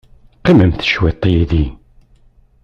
Qqimemt 0.39 0.85
cwiṭ 0.91 1.21
yid-i. 1.33 1.65